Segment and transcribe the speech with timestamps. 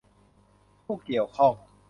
[0.83, 1.53] ผู้เกี่ยวข้อง